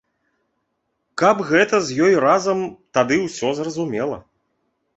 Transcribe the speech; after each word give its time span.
Каб 1.23 1.37
гэта 1.51 1.81
з 1.89 1.99
ёй 2.07 2.13
разам, 2.25 2.65
тады 2.99 3.21
ўсё 3.27 3.55
зразумела. 3.61 4.17